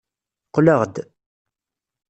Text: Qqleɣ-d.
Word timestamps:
Qqleɣ-d. 0.47 0.95